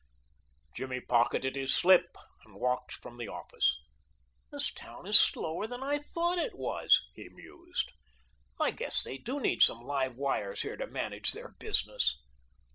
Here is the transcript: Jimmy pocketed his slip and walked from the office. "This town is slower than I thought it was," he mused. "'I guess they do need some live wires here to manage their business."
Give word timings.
Jimmy 0.75 0.99
pocketed 0.99 1.55
his 1.55 1.75
slip 1.75 2.15
and 2.43 2.55
walked 2.55 2.91
from 2.91 3.17
the 3.17 3.27
office. 3.27 3.77
"This 4.51 4.73
town 4.73 5.05
is 5.05 5.19
slower 5.19 5.67
than 5.67 5.83
I 5.83 5.99
thought 5.99 6.39
it 6.39 6.57
was," 6.57 7.03
he 7.13 7.29
mused. 7.29 7.91
"'I 8.59 8.71
guess 8.71 9.03
they 9.03 9.19
do 9.19 9.39
need 9.39 9.61
some 9.61 9.81
live 9.81 10.15
wires 10.15 10.63
here 10.63 10.75
to 10.75 10.87
manage 10.87 11.33
their 11.33 11.49
business." 11.49 12.17